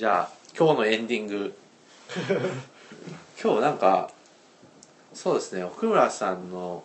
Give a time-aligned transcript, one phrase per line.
[0.00, 1.54] じゃあ今日のエンディング。
[3.38, 4.10] 今日なんか
[5.12, 6.84] そうですね奥村さんの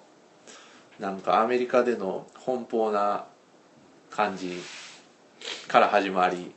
[0.99, 3.23] なんかアメリカでの奔放な
[4.09, 4.61] 感じ
[5.69, 6.53] から始まり。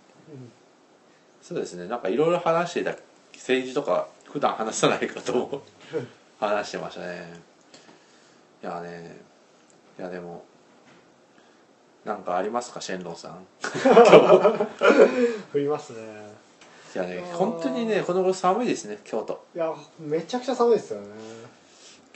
[1.40, 2.96] そうですねなんかいろいろ話していた
[3.34, 5.62] 政治とか普段話さないことも
[6.40, 7.40] 話してましたね。
[8.64, 9.16] いやね
[9.96, 10.44] いやでも
[12.04, 13.46] なんかありますかシェンロンさん。
[15.54, 16.27] 降りますね
[16.94, 19.44] いやね本当にねこの頃寒いですね京都。
[19.54, 21.06] いやめちゃくちゃ寒いですよね。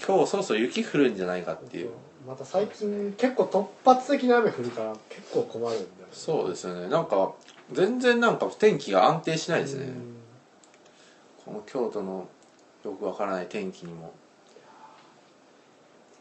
[0.05, 1.91] 今日そろそろ雪降るんじゃないかっていう。
[2.27, 6.89] また最近結構突発的な雨降るから結構困るんだよねそうですよね。
[6.89, 7.33] なんか
[7.73, 9.87] 全然なんか天気が安定しないですね。
[9.87, 10.17] うん。
[11.45, 12.29] この京都の
[12.85, 14.13] よくわからない天気にも。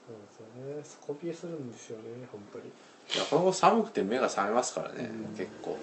[0.07, 0.83] そうですよね。
[0.83, 2.65] 底冷えするんですよね本当に。
[2.65, 5.35] いやこの頃寒くて目が覚めますからねうん。
[5.37, 5.77] 結構。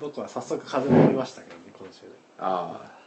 [0.00, 3.04] 僕は早速風邪をりましたけどね今週でああ。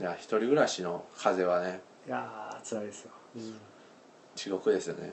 [0.00, 3.10] いや一人暮らしの風はねいやー辛いですよ、
[4.34, 5.12] 地獄ですよね。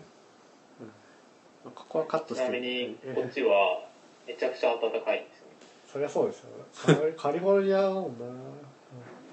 [1.63, 3.83] ここはカットしてちなみにえこっちは
[4.25, 5.47] めちゃくちゃ暖かいんですよ
[5.91, 6.47] そりゃそうですよ。
[6.85, 8.25] カリカリフォルニアだもんな。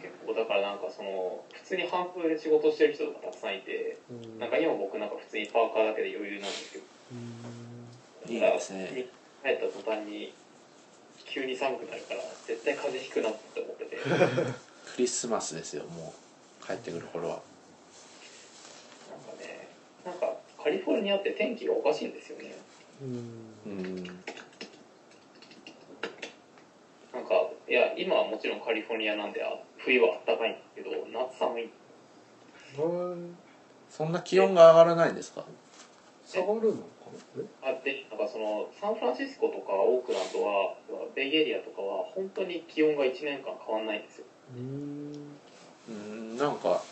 [0.03, 4.39] 結構だからなんかその普通に半袖で仕事してる人とかたくさんいてうん。
[4.41, 6.85] なんか今僕なんか普通にパーカーだけで余裕なんですけど
[8.35, 8.91] いいですね。
[8.91, 9.09] に
[9.45, 10.35] 帰った途端に
[11.35, 13.97] 急に寒くなるから絶対風邪ひくなって思ってて。
[13.97, 16.15] クリスマスですよも
[16.63, 17.41] う帰ってくる頃は。
[19.11, 19.67] なんかね
[20.05, 22.55] なんかカリフォルニアって天気がおかしいんですよね。
[23.03, 23.55] うん。
[23.67, 24.05] うん
[27.13, 31.69] なんかいや今はもちろんカリフォルニアなんであ冬は暖かいんですけど夏寒い。
[32.79, 33.37] うん
[33.91, 35.45] そんな気温が上がらないんですか？
[36.35, 37.15] 下がるのか
[37.63, 40.75] なあでなんかそのサンフランシスコとかオークランドは
[41.15, 44.27] ベイエリアとかは本当に気温が1年間変わんないんですよ。
[44.57, 45.39] えうん。
[45.89, 46.83] うんなんか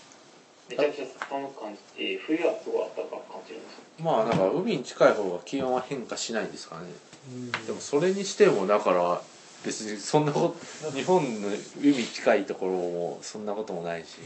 [0.70, 3.82] めちゃくちゃ寒く感じて冬はすごい暖かく感じるんですよ。
[3.98, 6.86] まあなんか海に近い方が気温は変化しないんですかね。
[7.28, 7.66] うん。
[7.66, 9.20] でもそれにしてもだから
[9.64, 11.48] 別にそんなこと日本の
[11.80, 14.18] 海近いところもそんなこともないし。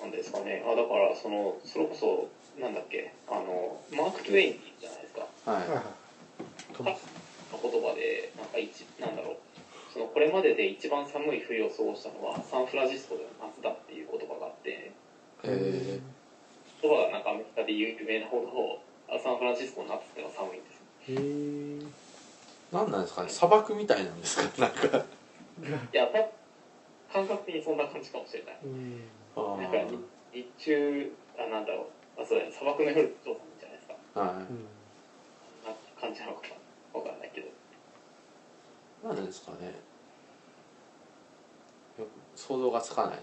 [0.00, 0.64] なんですかね。
[0.64, 2.28] あだからそのそれこそ
[2.60, 3.12] なんだっけ？
[3.28, 5.26] あのマーク・トゥエインじゃないですか。
[5.50, 5.62] はい。
[5.62, 5.84] はいはい。
[6.82, 6.84] の
[7.60, 9.36] 言葉でなんか一なんだろう。
[9.92, 14.92] そのこれまでで一番寒い冬を過ごしたのはサンフランシスコでの夏だっていう言葉があって。
[15.44, 16.00] え
[16.82, 20.74] 言葉がなんかアメリカで有名なほどあサンフランシスコの夏ってのは寒いんです。
[20.76, 21.86] よへえー、
[22.72, 23.28] 何なんですかね？
[23.28, 24.42] 砂漠みたいなんですか？
[24.60, 25.04] なんか。
[25.92, 26.24] いやた
[27.12, 28.58] 感覚的にそんな感じかもしれない。
[28.64, 29.02] うん。
[29.36, 29.78] あなんか
[30.32, 31.86] 日中あなんだろう
[32.20, 32.52] あそうだね。
[32.52, 33.94] 砂漠の夜ってどうなんじゃないですか。
[34.14, 34.68] ーはうん。
[35.64, 37.48] な感じなのかなわかんないけど。
[39.08, 39.72] なんですかね。
[41.98, 43.20] よく想像がつかないな。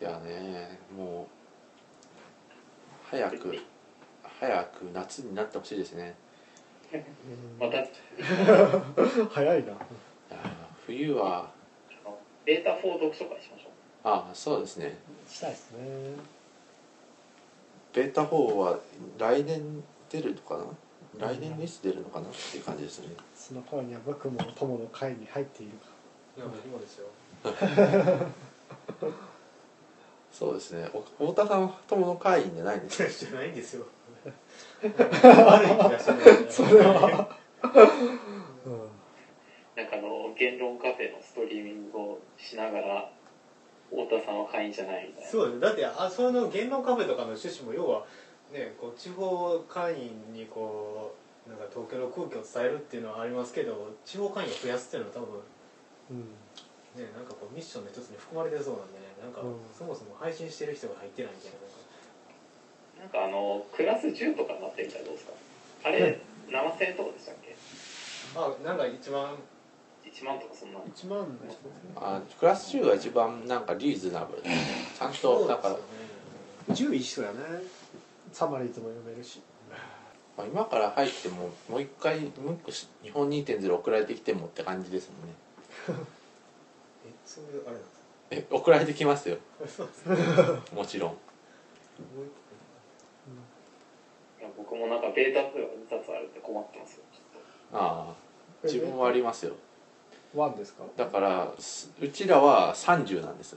[0.00, 1.26] いやねもう
[3.08, 3.56] 早く
[4.40, 6.14] 早く夏になってほしいですね。
[7.58, 7.78] また。
[7.78, 7.84] あ
[9.30, 9.72] 早いな。
[9.72, 9.76] いや
[10.86, 11.50] 冬は。
[12.04, 13.70] のベータ4読書会しましょう。
[14.02, 14.98] ああそうですね。
[15.28, 16.41] したいですね
[17.94, 18.78] ベータ4は
[19.18, 20.58] 来年出るのか
[21.18, 21.28] な？
[21.28, 22.26] 来年のいつ出るのかな？
[22.28, 23.08] っていう感じですね。
[23.34, 25.86] その頃には僕も友の会に入っているか。
[26.36, 27.06] いや僕もですよ。
[30.32, 30.88] そうですね。
[30.94, 33.30] お太田さんは友の会員じゃないんですか？
[33.30, 33.84] じゃないんですよ。
[34.82, 35.22] 悪い気
[35.92, 37.36] がしてるそれは。
[38.64, 38.88] うん。
[39.76, 43.10] なんかあの言論カフェのストリーミングをしながら
[43.90, 45.30] 太田さんは会員じゃないみたいな。
[45.30, 45.60] そうです。
[45.60, 48.04] だってあその言論カフェとかの趣旨も要は
[48.52, 51.14] ねこう地方会員にこ
[51.46, 55.40] うなんか東京の空気を伝えるっていうのはありますけど地方会員を増やすっていうのは多分
[56.10, 56.18] うん
[57.02, 59.56] ねなんかこうミッションの一つに含まれてそうなんでねなんかうん。
[59.76, 65.32] そもそも配信してる人が入ってないみたいななんかあのクラス10とかになってみたらどうですか？
[65.84, 67.56] あれ7000円とかでしたっけ？
[68.36, 69.34] あなんか一番
[70.14, 70.78] 1万とかそんな。
[70.80, 71.26] 1万の
[71.96, 74.42] あクラス中が一番なんかリーズナブル。
[74.44, 75.76] ちゃんとだから、
[76.74, 77.38] 10一緒やね
[78.32, 79.40] サマリーズも読めるし。
[80.36, 85.34] まあ、今から入ってももう一回ムックし日本2.0送られてきてもって感じですもんね。
[87.06, 88.02] えそういうあれなんですか？
[88.30, 89.36] え送られてきますよ。
[90.74, 91.10] もちろん。
[94.40, 98.14] いや僕もなんかベータ2が2冊あるって困ってますよちょっああ。
[98.64, 99.54] 自分はありますよ
[100.34, 100.84] ワンですか？
[100.96, 103.56] だからすうちらは30なんです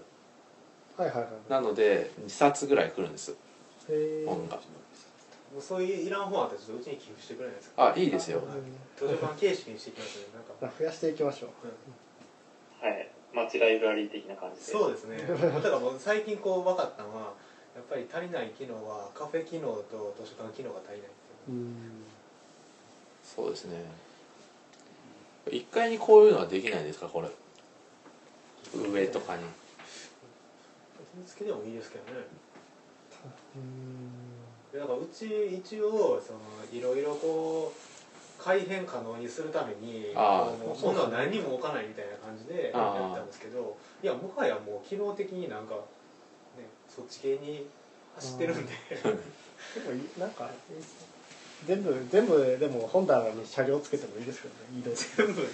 [0.98, 1.30] はいはいはい。
[1.50, 3.32] なので2冊ぐらい来るんです。
[3.32, 3.36] へ
[3.90, 4.26] え。
[4.26, 4.56] 本が。
[4.58, 4.62] も
[5.60, 7.94] うそういういらん本あったらちょっとうちに寄付してくれないですか？
[7.94, 8.42] あいいですよ。
[8.98, 10.26] 図書館形式にしていきますね。
[10.62, 12.86] なんか、増やしていきましょう。
[12.86, 13.10] はい。
[13.34, 15.18] 街ライブラリー的な感じでそうですね。
[15.18, 17.34] だからもう最近こう分かったのは
[17.76, 21.02] やっぱり足りない機能はカフェ機能と図書館機能が足りないっ
[21.46, 21.56] ていう。
[21.56, 21.76] うん。
[23.24, 23.84] そうですね
[25.48, 27.08] 1階にこういうのはできないんですか？
[27.08, 27.30] これ。
[28.76, 29.44] 上とかに。
[31.00, 32.12] 別につけてもいいですけどね。
[33.56, 34.10] うん。
[34.74, 35.26] でだからうち
[35.58, 36.40] 一応その
[36.74, 37.72] いろいろこ
[38.40, 40.46] う改変可能にするためにああ。
[40.50, 45.82] こうもう物は何にも置かないみたいな感じでやったんですけどいやもはやもう機能的になんかね
[46.90, 47.66] そっち系に
[48.16, 48.74] 走ってるんで。
[49.04, 49.10] で
[49.90, 50.50] もいなんか
[51.68, 54.92] 全部全部でも本棚に車両つけてもいいですけどね移動。
[54.94, 55.42] 全部。
[55.42, 55.46] い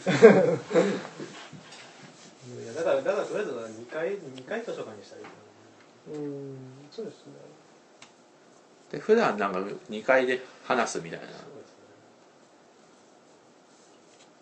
[2.67, 5.31] やだからだからとりあえず2階二階図書館にしたらいいか
[6.13, 6.57] うん
[6.91, 7.33] そうですね。
[8.91, 9.59] で普段なんか
[9.89, 11.25] 2階で話すみたいな。
[11.27, 11.71] なそうです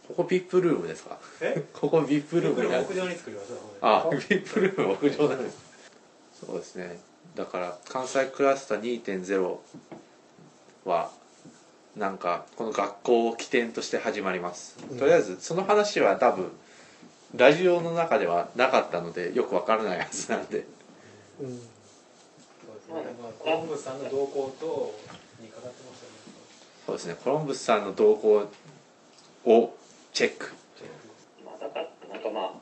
[0.08, 1.20] ここ VIP ルームですか？
[1.74, 2.84] ここ VIP ルームになる。
[2.84, 5.58] 屋上に作りましょうあ VIP ルーム屋上なんです。
[6.46, 7.00] そうですね。
[7.36, 9.58] だから関西クラスター2.0
[10.86, 11.12] は
[12.00, 14.98] なんかこの学校を起点として始まります、うん。
[14.98, 16.50] とりあえずその話は多分
[17.36, 20.66] ラジオの中ではなかったのでよくわからないはずなんで。
[21.42, 21.60] うん。
[21.60, 21.64] そ
[22.72, 22.94] うですね。
[23.22, 25.00] まあコロンブスさんの動向と
[25.42, 26.12] にかかってましたね
[26.88, 27.16] そうですね。
[27.22, 28.50] コロンブスさんの動向
[29.44, 29.78] を
[30.14, 30.54] チェック。
[31.46, 32.56] まあだからなんかま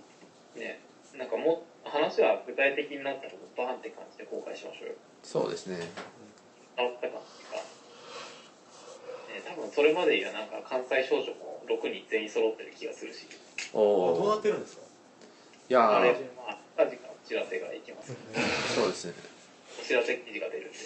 [0.56, 0.81] あね
[1.16, 4.94] なんかもう話は具体的になったらバーンって感じで公開しましょうよ。
[5.22, 5.78] そうですね。
[6.75, 7.76] あったかっていうか、
[9.38, 13.28] ね、多分それまでにはなんか関西少女も6人全員揃ってる気がするし。
[13.74, 14.81] おあどうなおってるんですか？
[15.69, 18.16] いやあれーまあ近々お知らせがいきます。
[18.74, 19.13] そうですね。
[19.80, 20.78] お知らせ記事が出るんで。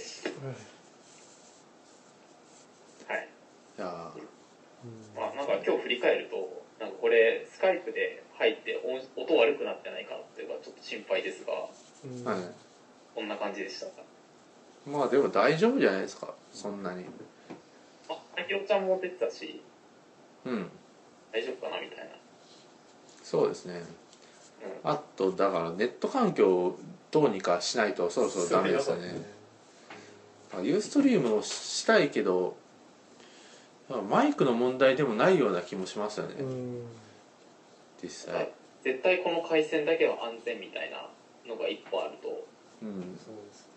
[3.07, 3.27] はい。
[3.77, 3.81] い。
[3.81, 4.11] や
[5.15, 11.53] まあなんか今日振り返るとなんかこれスカイプで入って音音悪くなってないかなっていうのがちょっと心配ですが。
[12.03, 12.53] うんーはい。
[13.13, 13.87] こんな感じでした
[14.85, 16.33] まあでも大丈夫じゃないですか。
[16.51, 17.05] そんなに
[18.41, 19.61] ああきおちゃんも出てたし
[20.45, 20.69] うん。
[21.31, 22.05] 大丈夫かなみたいな。
[23.23, 23.83] そうですね。
[24.83, 24.89] うん。
[24.89, 26.79] あとだからネット環境を
[27.11, 29.41] どうにかしないとそろそろダメですよね。
[30.63, 32.57] ユーストリームをしたいけど
[34.09, 36.83] マイクの問題でもないような気もしますよね、うん。
[38.01, 38.51] 実際。
[38.83, 41.07] 絶対この回線だけは安全みたいな
[41.47, 42.47] のが一個あると。
[42.81, 43.17] うん。
[43.23, 43.71] そうですね。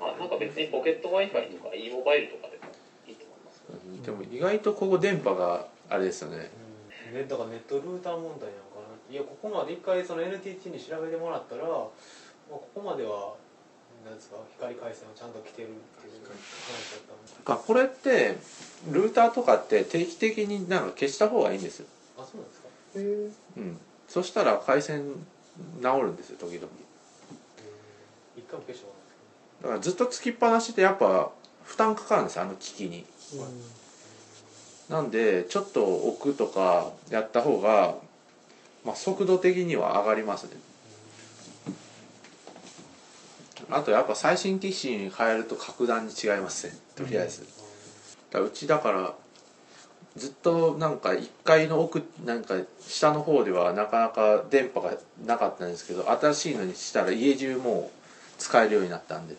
[0.00, 2.51] まあなんか別にポケット w i f i とか e モバイルとか
[4.04, 6.50] でも意外とここ電波があれですよね。
[7.10, 7.18] うん。
[7.18, 9.14] ねだからネットルーター問題なのかな。
[9.14, 11.72] いやここまで一回その NTT に調べてもらったら、まあ、
[12.50, 13.34] ここまでは
[14.04, 16.32] なんですか光回線はちゃんと来てるっていう話
[17.46, 18.36] だったこれって
[18.90, 21.86] ルーターとかって定期的になんか消した方がいいんですよ、
[22.18, 22.68] あそうなんですか。
[22.96, 23.30] えー。
[23.58, 23.78] うん、
[24.08, 25.12] そしたら回線
[25.80, 26.66] 治るんですよ時々。
[28.36, 28.94] 一回も消したこ
[29.62, 31.30] とだからずっとつきっぱなしでやっぱ
[31.64, 33.04] 負担かかるんですよあの機器に。
[34.88, 37.94] なんでちょっと置くとかやった方が、
[38.84, 40.50] まあ、速度的には上がりますね。
[43.70, 47.46] あとやっぱ最新機種に変えると格段に違いますねとりあえず、
[48.30, 49.14] だからうちだから
[50.16, 58.00] ずっとなんか1階の奥なんか下の方ではなかなか電波がなかったんですけど新しいのにしたら家中もう
[58.38, 59.36] 使えるようになったんで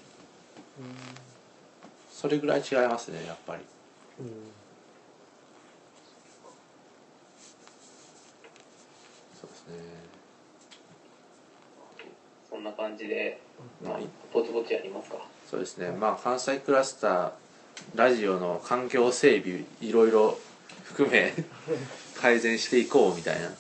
[2.23, 3.63] それぐらい違いますねやっぱり。
[4.21, 4.27] うん
[9.41, 9.73] そうですね。
[12.49, 13.41] そんな感じで、
[13.83, 15.17] まあまあ、ぼちぼちやりますか。
[15.51, 15.91] そうですね。
[15.91, 17.31] まあ関西クラスター
[17.95, 20.37] ラジオの環境整備いろいろ
[20.85, 21.33] 含め
[22.15, 23.51] 改善していこうみたいな。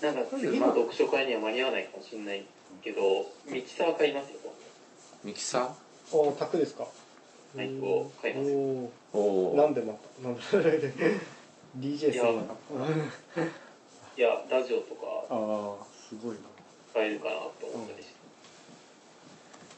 [0.00, 2.46] なんか次の読書会には間に合わないかもしれない
[2.82, 4.38] けどミキサー買いますよ
[5.22, 5.74] ミキサ
[6.10, 6.86] お宅ですか？
[7.54, 8.58] マイクを買いますよ。
[9.12, 10.40] おなんでまたなんで
[11.78, 12.54] DJ するのか
[14.16, 16.40] いや ラジオとかああすごいな。
[16.92, 18.14] 使えるかなと思ったりして、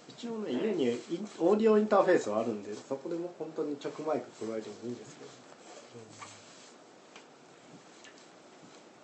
[0.08, 1.00] 一応ね家に
[1.38, 5.16] オーディオインターフェースはあるんでそこでも本当に直マイク加えてもいいんです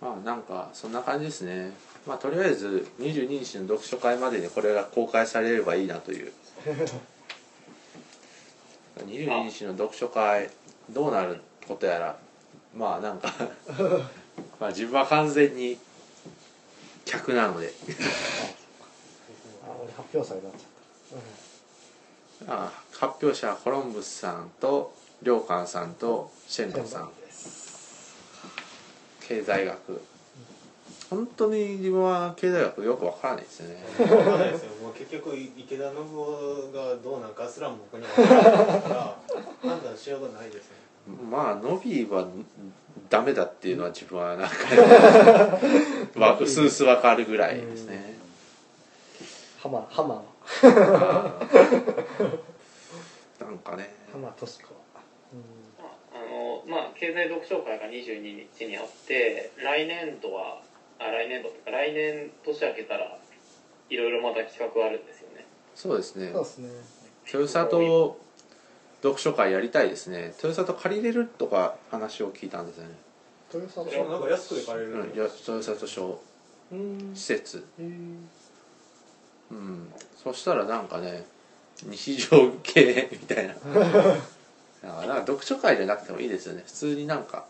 [0.01, 1.73] けど、まあなんかそんな感じですね。
[2.05, 6.33] まあとりあえず22日の読書会までにこれが公開されればいいなという
[9.07, 10.51] 22日の読書会
[10.91, 12.17] どうなることやら。
[12.75, 13.33] まあなんか
[14.61, 15.79] まあ自分は完全に
[17.05, 17.73] 客なので。
[19.97, 27.11] 発表祭になっちゃった、ああ発表者はコロンブスさんと良寛さんとシェンロンさん。
[29.21, 30.03] 経済学
[31.11, 33.85] 本当に自分は経済学よくわからないですよね。
[33.99, 34.71] 分かんないですよ。
[34.81, 39.17] もう結局池田信夫がどうなんかすらも僕には分からないから
[39.61, 40.77] 判断しようがないですね。
[41.29, 42.29] まあノビーは
[43.09, 44.55] ダメだっていうのは自分はなんか
[46.15, 48.15] わうすうすわかるぐらいですね。
[49.59, 50.23] ハマハマ
[53.41, 53.93] なんかね。
[54.13, 54.77] ハマトシコ
[55.81, 55.83] あ
[56.31, 60.61] のまあ経済読書会が22日にあって来年度は
[61.01, 63.19] あ来年度っていうか来年年明けたら
[63.89, 65.47] いろいろまた企画あるんですよね。
[65.75, 66.31] そうですね。
[66.33, 66.69] そうですね。
[67.33, 68.19] 豊里
[69.03, 70.35] 読書会やりたいですね。
[70.43, 72.91] 豊里借りれるとか話を聞いたんですよね、
[73.53, 76.23] 豊さんしかもなんか安くで借りれるうん、いや豊里小
[76.73, 77.13] うん。
[77.15, 77.65] 施設。
[77.79, 78.29] うん。
[80.23, 81.25] そしたらなんかね
[81.83, 83.55] 日常系みたいな。
[83.55, 86.63] なんかなんか読書会じゃなくてもいいですよね。
[86.67, 87.47] 普通になんか。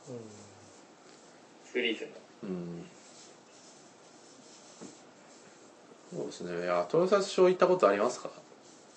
[1.65, 2.05] フリーズ
[2.43, 2.85] ムうん
[6.15, 6.65] そうですね。
[6.65, 8.31] いや豊里小行ったことありますか？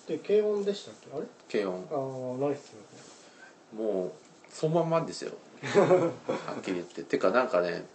[0.08, 1.08] で軽音でしたっけ？
[1.16, 1.26] あれ？
[1.50, 1.86] 軽音。
[1.90, 3.84] ああないっすよね。
[3.84, 4.12] もう
[4.50, 5.32] そのまんまですよ。
[5.64, 7.02] はっきり言って。
[7.04, 7.86] てかなんかね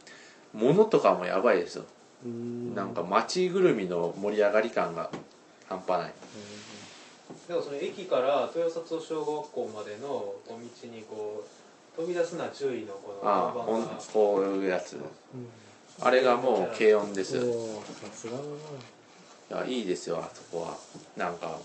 [0.54, 1.86] 物とかもやばいですよ。
[2.26, 2.74] うん。
[2.76, 5.10] なんか街ぐるみの盛り上がり感が
[5.68, 6.14] 半端ない。
[7.48, 11.44] でもその駅から豊里小学校までの小道にこ
[11.98, 14.02] う飛び出すな注意のこのああほん看板が。
[14.14, 14.94] こういうやつ。
[14.94, 15.04] うん。
[16.02, 17.36] あれがもう軽音です。
[17.36, 17.44] よ
[18.14, 18.44] すがだな
[19.50, 20.78] やいいですよあそこは。
[21.18, 21.60] なんか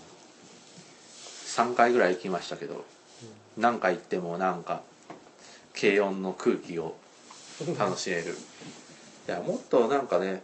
[1.45, 2.83] 3回ぐらい行きましたけど
[3.57, 4.81] 何回行ってもなんか
[5.79, 6.95] 軽音の空気を
[7.77, 8.37] 楽しめる。
[9.27, 10.43] いやもっとなんかね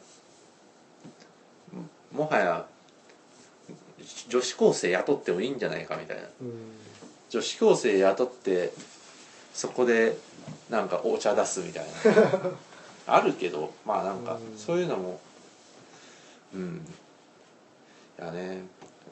[2.12, 2.66] ももはや
[4.28, 6.24] 女子高生雇ってもいいんじゃないかみたいな。
[6.42, 6.78] うん。
[7.30, 8.74] 女子高生雇って
[9.54, 10.18] そこで
[10.70, 11.92] なんかお茶出すみたいな。
[13.08, 14.58] あるけどまあなんかうん。
[14.58, 15.20] そういうのも
[16.54, 16.86] うん
[18.20, 18.64] いやね。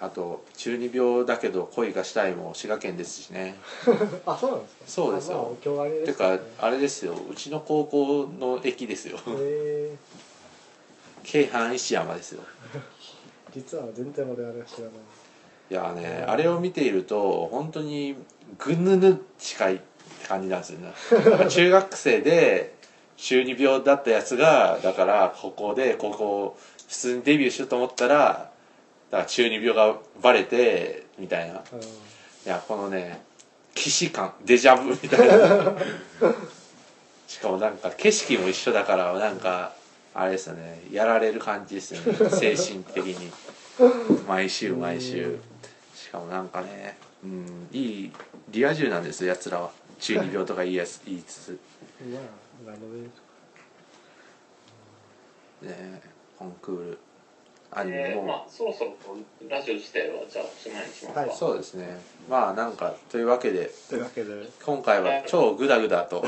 [0.02, 3.56] あと中二病だけど恋がしたいも滋賀県ですしね。
[4.26, 4.84] あそうなんですか？
[4.88, 5.38] そうですよ。
[5.38, 7.16] あまあ今日あれでてすか、かあれですよ。
[7.30, 9.18] うちの高校の駅ですよ。
[11.24, 12.44] 京阪石山ですよ。
[13.54, 14.92] 実は全然俺あれは知らない。
[15.72, 18.16] いやねあれを見ていると本当に
[18.58, 19.84] ぐぬぬ近いって
[20.28, 20.94] 感じなんですよね。
[21.50, 22.74] 中学生で
[23.18, 28.49] 中二病だったやつがだからここでここ普通にデビューしようと思ったら
[29.12, 31.56] だから中二病がバレてみたいな。
[31.56, 31.62] い
[32.46, 33.22] やこのね
[33.76, 35.76] 既視感デジャブみたいな。
[37.28, 39.74] しかもなんか景色も一緒だからなんか
[40.14, 40.82] あれですよね。
[40.92, 42.30] やられる感じですよね。
[42.30, 43.32] 精神的に。
[44.28, 45.40] 毎週毎週。
[45.96, 48.12] しかもなんかねうんいい
[48.50, 49.72] リア充なんですよやつらは。
[50.00, 51.60] 中二病とか言いやす言いつつ。
[52.02, 52.20] う んま
[52.72, 52.76] あ
[55.66, 56.02] ね
[56.38, 56.98] コンクール
[57.72, 58.96] アニメでまもあそろそろ
[59.48, 62.00] ラジオ自体はじゃあおしまいにしますか、はいそうですね。
[62.28, 64.50] まあなんかというわけでというわけで。
[64.66, 66.26] 今回は超グダグダと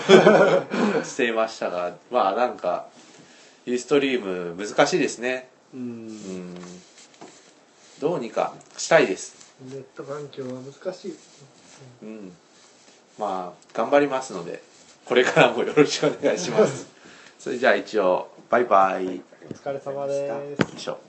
[1.04, 2.88] していましたがまあなんか
[3.66, 5.50] ユーストリーム難しいですね。
[5.74, 6.08] ううん。
[6.54, 6.56] ん
[8.00, 9.52] どうにかしたいです。
[9.62, 11.18] ネット環境は難しい。
[12.04, 12.32] うん。
[13.18, 14.62] まあ頑張りますので
[15.06, 16.88] これからもよろしくお願いします。
[17.40, 19.06] それじゃあ一応バイバイ。
[19.18, 20.76] よお疲れ様です。
[20.76, 21.00] いしょ